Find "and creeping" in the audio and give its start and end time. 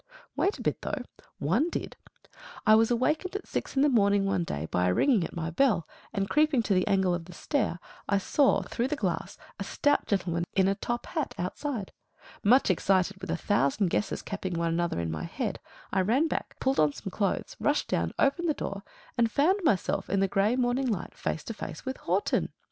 6.11-6.63